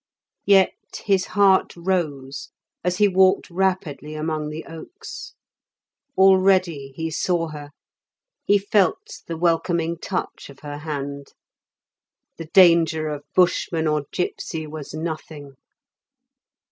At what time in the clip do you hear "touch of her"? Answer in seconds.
9.99-10.79